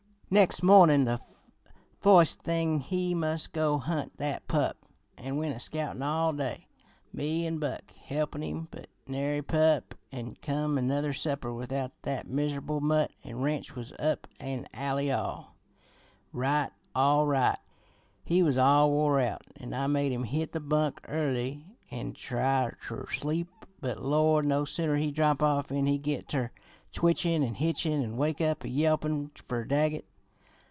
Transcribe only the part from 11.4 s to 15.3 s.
without that miser'ble mutt, an' Ranch was up an alley